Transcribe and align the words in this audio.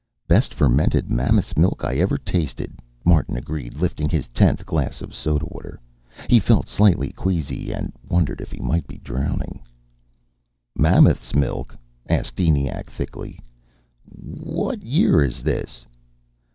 "Best 0.27 0.51
fermented 0.51 1.11
mammoth's 1.11 1.55
milk 1.55 1.85
I 1.85 1.97
ever 1.97 2.17
tasted," 2.17 2.79
Martin 3.05 3.37
agreed, 3.37 3.75
lifting 3.75 4.09
his 4.09 4.27
tenth 4.29 4.65
glass 4.65 4.99
of 5.03 5.13
soda 5.13 5.45
water. 5.47 5.79
He 6.27 6.39
felt 6.39 6.67
slightly 6.67 7.11
queasy 7.11 7.71
and 7.71 7.93
wondered 8.09 8.41
if 8.41 8.51
he 8.51 8.59
might 8.61 8.87
be 8.87 8.97
drowning. 8.97 9.61
"Mammoth's 10.75 11.35
milk?" 11.35 11.77
asked 12.09 12.39
ENIAC 12.39 12.89
thickly. 12.89 13.37
"What 14.11 14.81
year 14.81 15.23
is 15.23 15.43
this?" 15.43 15.85